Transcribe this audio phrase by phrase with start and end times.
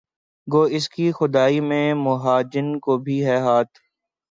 [0.47, 3.73] گو اس کی خدائی میں مہاجن کا بھی ہے ہاتھ